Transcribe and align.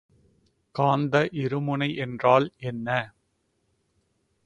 காந்த 0.75 1.29
இருமுனை 1.33 1.95
என்றால் 1.97 2.51
என்ன? 2.57 3.13